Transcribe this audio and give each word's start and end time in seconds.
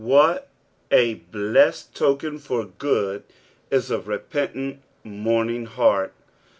What 0.03 0.47
a 0.89 1.13
blessed 1.13 1.93
token 1.93 2.39
for 2.39 2.65
good 2.65 3.21
is 3.69 3.91
a 3.91 3.99
repentant, 3.99 4.79
mourning 5.03 5.67
heart 5.67 6.13